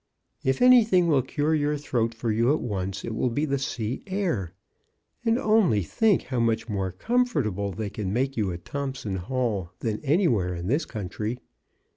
[0.43, 4.01] If anything will cure your throat for you at once, it will be the sea
[4.07, 4.51] air.
[5.23, 10.03] And only think how much more comfortable they can make you at Thompson Hall than
[10.03, 11.37] anywhere in this country.